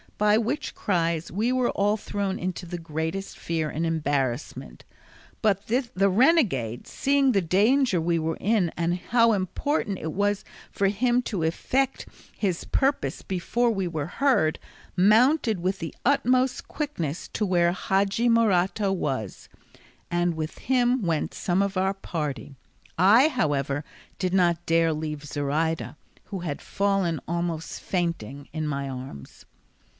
by 0.17 0.35
which 0.37 0.73
cries 0.75 1.31
we 1.31 1.51
were 1.51 1.69
all 1.71 1.97
thrown 1.97 2.37
into 2.37 2.65
the 2.65 2.77
greatest 2.79 3.37
fear 3.37 3.69
and 3.69 3.85
embarrassment; 3.85 4.83
but 5.43 5.65
the 5.67 6.09
renegade 6.09 6.85
seeing 6.87 7.31
the 7.31 7.41
danger 7.41 7.99
we 7.99 8.17
were 8.19 8.37
in 8.39 8.71
and 8.77 8.97
how 8.97 9.31
important 9.33 9.97
it 9.99 10.11
was 10.13 10.43
for 10.71 10.87
him 10.87 11.23
to 11.23 11.43
effect 11.43 12.07
his 12.37 12.63
purpose 12.65 13.21
before 13.23 13.71
we 13.71 13.87
were 13.87 14.07
heard, 14.07 14.57
mounted 14.95 15.59
with 15.59 15.77
the 15.79 15.93
utmost 16.05 16.67
quickness 16.67 17.27
to 17.27 17.43
where 17.45 17.71
Hadji 17.71 18.29
Morato 18.29 18.91
was, 18.95 19.49
and 20.11 20.35
with 20.35 20.59
him 20.59 21.01
went 21.03 21.33
some 21.33 21.61
of 21.63 21.77
our 21.77 21.93
party; 21.95 22.55
I, 22.97 23.27
however, 23.27 23.83
did 24.19 24.33
not 24.35 24.65
dare 24.67 24.89
to 24.89 24.93
leave 24.93 25.25
Zoraida, 25.25 25.95
who 26.25 26.39
had 26.39 26.61
fallen 26.61 27.19
almost 27.27 27.81
fainting 27.81 28.49
in 28.51 28.67
my 28.67 28.87
arms. 28.89 29.45